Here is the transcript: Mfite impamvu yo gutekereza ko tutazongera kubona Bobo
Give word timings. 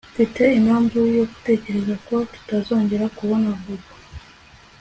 Mfite 0.13 0.43
impamvu 0.59 0.97
yo 1.15 1.23
gutekereza 1.31 1.93
ko 2.07 2.15
tutazongera 2.31 3.05
kubona 3.17 3.47
Bobo 3.61 3.91